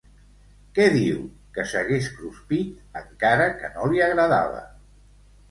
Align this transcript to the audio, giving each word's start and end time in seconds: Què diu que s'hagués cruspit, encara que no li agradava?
Què 0.77 0.85
diu 0.95 1.19
que 1.57 1.65
s'hagués 1.73 2.07
cruspit, 2.15 2.73
encara 3.03 3.47
que 3.61 3.71
no 3.77 3.87
li 3.93 4.03
agradava? 4.09 4.67